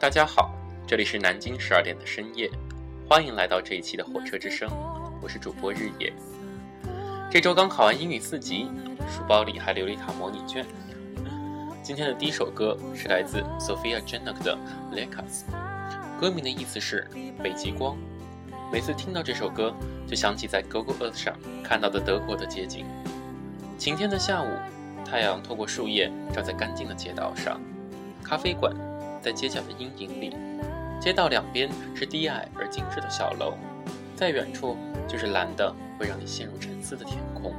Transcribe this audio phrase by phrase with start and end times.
[0.00, 0.50] 大家好，
[0.84, 2.50] 这里是南京十二点的深夜，
[3.08, 4.68] 欢迎来到这一期的火车之声，
[5.22, 6.12] 我是主播日野。
[7.28, 8.70] 这周刚考完英语四级，
[9.08, 10.64] 书包里还留了一沓模拟卷。
[11.82, 14.56] 今天的第一首歌是来自 Sophia Janak 的
[14.94, 15.42] 《Lekas》，
[16.20, 17.06] 歌名的意思是
[17.42, 17.96] 北极光。
[18.72, 19.74] 每次听到这首歌，
[20.06, 22.86] 就想起在 Google Earth 上看到的德国的街景。
[23.76, 24.48] 晴天的下午，
[25.04, 27.60] 太阳透过树叶照在干净的街道上，
[28.22, 28.74] 咖啡馆。
[29.22, 30.36] 在街角的阴影里，
[31.00, 33.54] 街道两边是低矮而精致的小楼，
[34.16, 37.54] 在远处就是蓝的会让你陷入沉思的天空。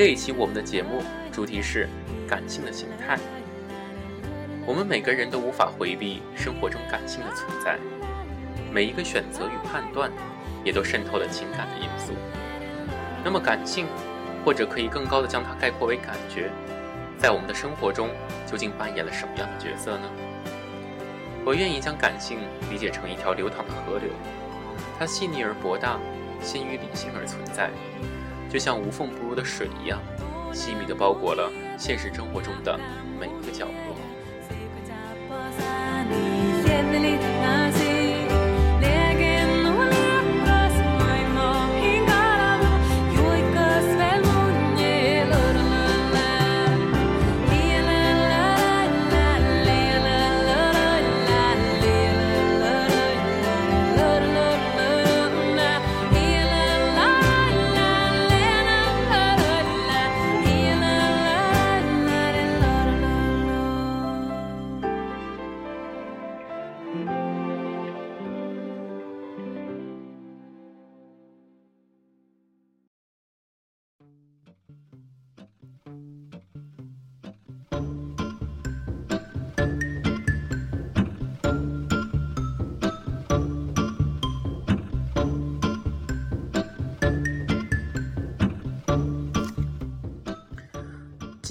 [0.00, 1.86] 这一期我们的节目主题是
[2.26, 3.18] 感性的形态。
[4.64, 7.78] 我们每个人都无法回避生活中感性的存在，
[8.72, 10.10] 每一个选择与判断
[10.64, 12.14] 也都渗透了情感的因素。
[13.22, 13.84] 那么，感性，
[14.42, 16.50] 或者可以更高的将它概括为感觉，
[17.18, 18.08] 在我们的生活中
[18.50, 20.10] 究竟扮演了什么样的角色呢？
[21.44, 22.38] 我愿意将感性
[22.70, 24.08] 理解成一条流淌的河流，
[24.98, 25.98] 它细腻而博大，
[26.40, 27.68] 先于理性而存在。
[28.50, 30.00] 就像无缝不入的水一样，
[30.52, 32.78] 细密地包裹了现实生活中的
[33.18, 33.96] 每一个角落。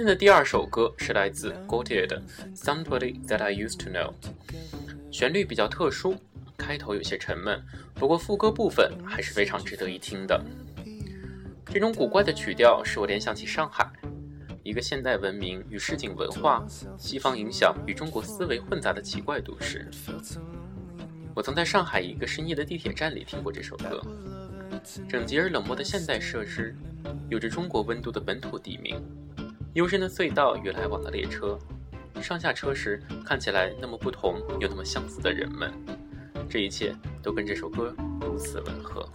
[0.00, 2.22] 今天的第二首歌是来自 g o t i e 的
[2.56, 4.08] 《Somebody That I Used to Know》，
[5.10, 6.16] 旋律比较特殊，
[6.56, 7.62] 开头有些沉闷，
[7.96, 10.42] 不过副歌部分还是非常值得一听的。
[11.66, 13.86] 这种古怪的曲调使我联想起上海，
[14.62, 16.64] 一个现代文明与市井文化、
[16.96, 19.86] 西方影响与中国思维混杂的奇怪都市。
[21.34, 24.00] 我曾在上海一个深夜的地铁站里听过这首歌，
[25.06, 26.74] 整洁而冷漠的现代设施，
[27.28, 28.98] 有着中国温度的本土地名。
[29.74, 31.56] 幽深的隧道与来往的列车，
[32.20, 35.72] 上下车时看起来那么不同又那么相似的人们，
[36.48, 36.92] 这一切
[37.22, 39.08] 都跟这首歌如此吻合。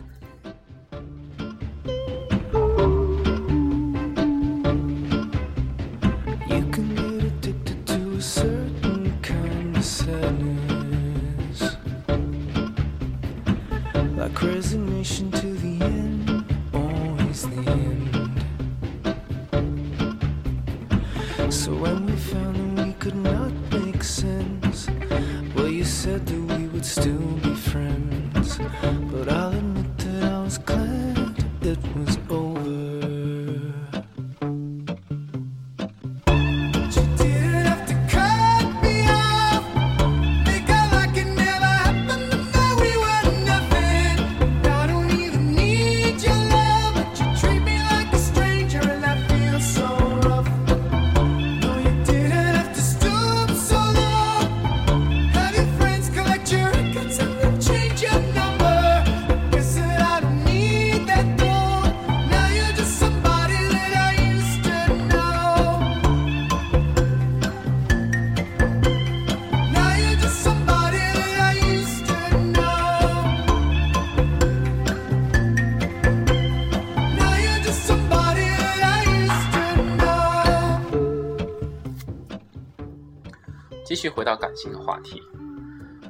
[83.95, 85.23] 继续回到感性的话题，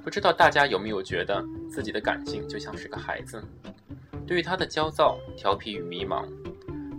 [0.03, 3.39] 不知道大家有没有觉得自己的感性就像是个孩子，
[4.25, 6.25] 对于他的焦躁、调皮与迷茫，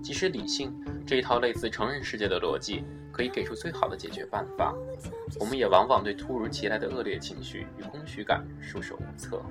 [0.00, 0.72] 即使理性
[1.04, 4.72] 这一套类似成人世界的逻辑可以给出最好的解决办法，
[5.40, 9.42] 我们也往往对突如其来的恶劣情绪与空虚感束手无策，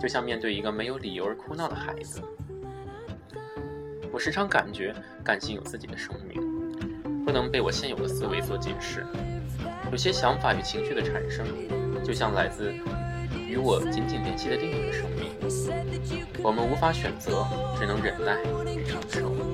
[0.00, 2.22] 就像面对一个没有理由而哭闹的孩子。
[4.12, 9.04] 我时常感觉感性有自己的生命，不能被我现有的思维所解释。
[9.94, 11.46] 有些想法与情绪的产生，
[12.02, 12.74] 就像来自
[13.46, 15.30] 与我紧紧联系的另一个生命。
[16.42, 17.46] 我们无法选择，
[17.78, 18.36] 只能忍耐
[18.74, 19.53] 与承受。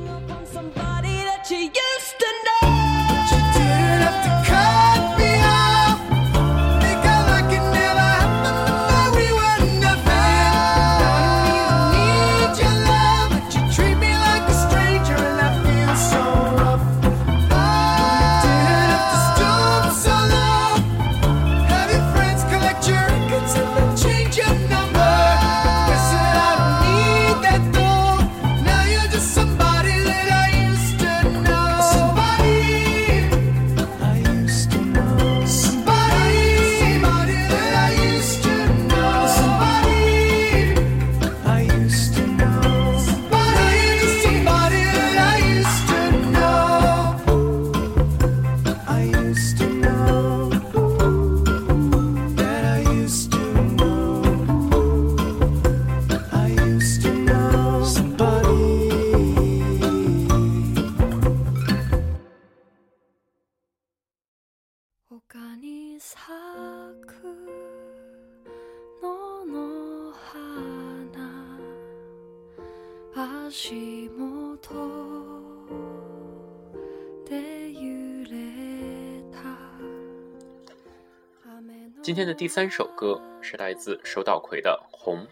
[82.03, 85.27] 今天的第三首歌是来自手岛葵的《红》，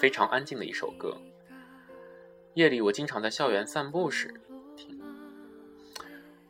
[0.00, 1.16] 非常安静的一首歌。
[2.54, 4.34] 夜里我经常在校园散步时
[4.76, 5.00] 听，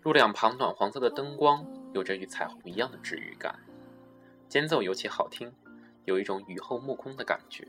[0.02, 3.60] 路两旁暖黄色的灯光有着与彩虹一样的治愈感，
[4.48, 5.52] 间奏尤其好听，
[6.06, 7.68] 有一种雨后暮空的感觉。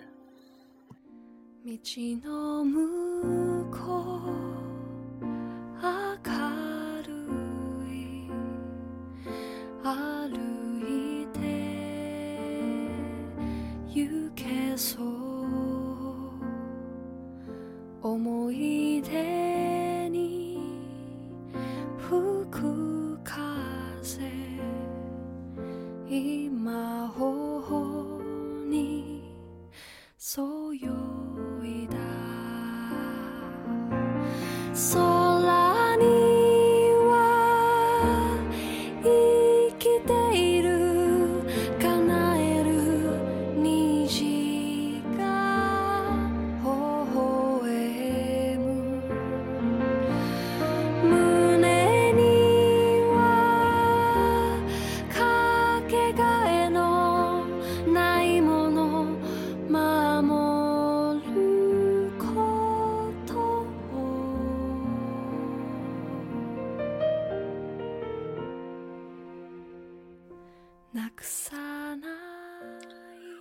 [1.64, 1.78] 道
[2.24, 4.01] の向こう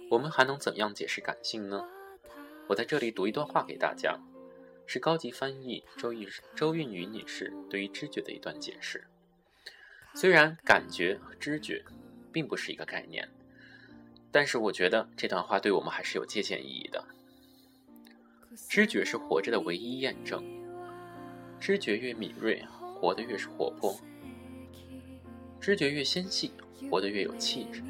[0.09, 1.85] 我们还能怎样解释感性呢？
[2.69, 4.17] 我在这里读一段话给大家，
[4.87, 9.05] 是高级翻译周韵周韵宇女士对于知觉的一段解释。
[10.15, 11.85] 虽然感觉和知觉
[12.31, 13.29] 并不是一个概念，
[14.31, 17.05] 但是我觉得这段话对我们还是有借鉴意义的。
[18.69, 20.45] 知觉是活着的唯一验证，
[21.59, 22.65] 知觉越敏锐，
[22.95, 24.01] 活得越是活泼；
[25.61, 26.53] 知觉越纤细，
[26.89, 27.83] 活得越有气质，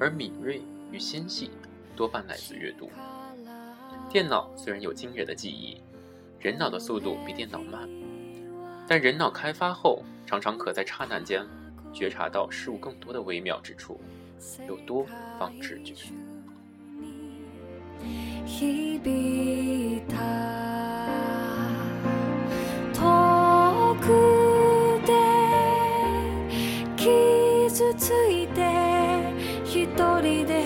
[0.00, 0.60] 而敏锐。
[0.92, 1.50] 与纤细
[1.96, 2.88] 多半来自阅读。
[4.08, 5.80] 电脑虽然有惊人的记忆，
[6.38, 7.88] 人脑的速度比电脑慢，
[8.86, 11.44] 但人脑开发后常常可在刹那间
[11.92, 14.00] 觉察到事物更多的微妙之处，
[14.68, 15.04] 有多
[15.40, 15.92] 方知觉。
[27.76, 28.62] 傷ついて
[29.66, 29.86] 一
[30.22, 30.65] 人で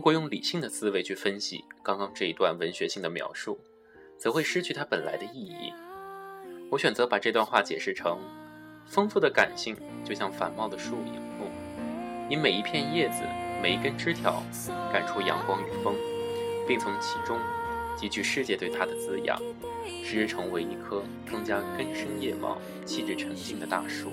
[0.00, 3.60] 如果用理性的思维去分析刚刚这一段文学性的描述，
[4.16, 5.74] 则会失去它本来的意义。
[6.70, 8.16] 我选择把这段话解释成：
[8.86, 11.50] 丰富的感性就像繁茂的树影木，
[12.30, 13.24] 以每一片叶子、
[13.62, 14.42] 每一根枝条
[14.90, 15.94] 感出阳光与风，
[16.66, 17.38] 并从其中
[17.94, 19.38] 汲取世界对它的滋养，
[20.02, 24.10] 使之成为一棵更加根深叶茂、气质沉静的大树。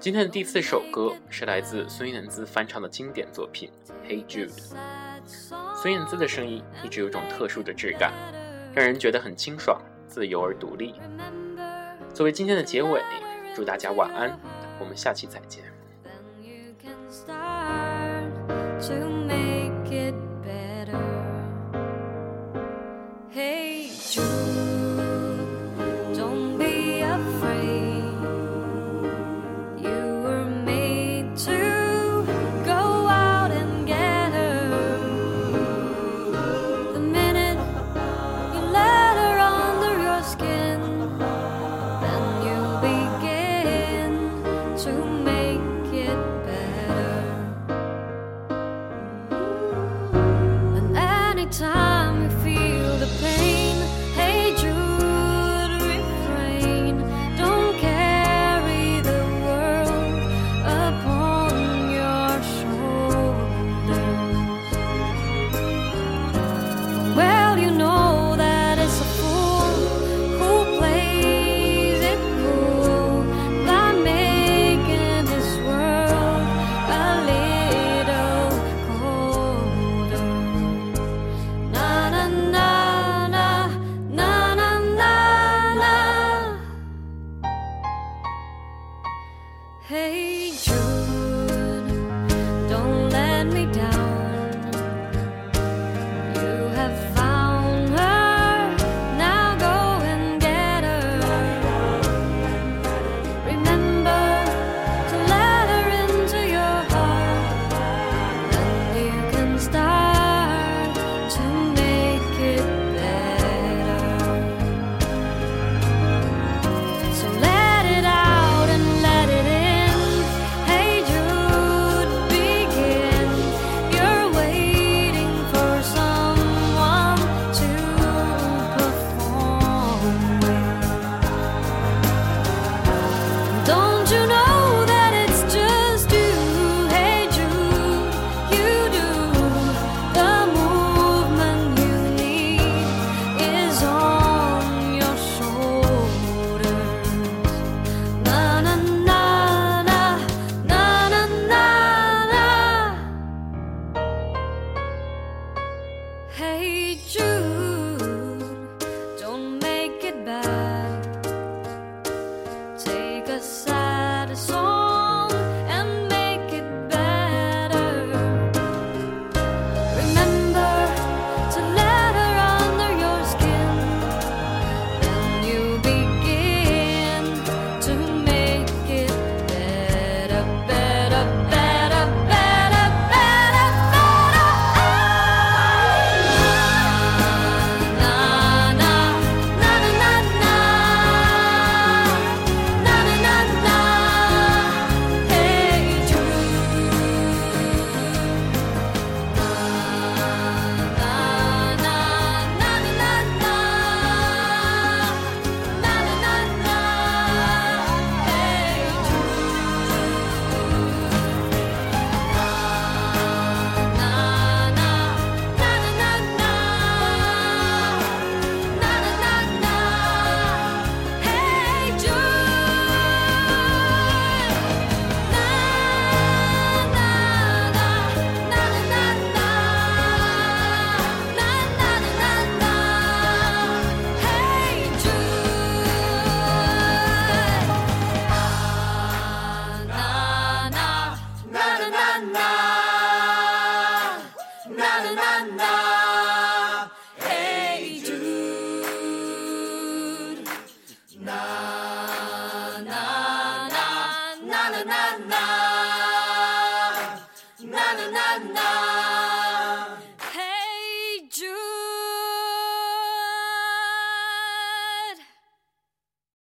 [0.00, 3.70] 今天的第四首歌是来自孙燕姿翻唱的经典作品
[4.10, 4.50] 《Hey Jude》。
[5.80, 8.12] 孙燕姿的声音一直有种特殊的质感，
[8.74, 10.94] 让人觉得很清爽、自由而独立。
[12.12, 13.00] 作为今天的结尾，
[13.54, 14.38] 祝大家晚安，
[14.78, 15.71] 我们下期再见。